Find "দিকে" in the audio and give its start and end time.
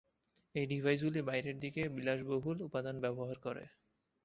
1.59-1.81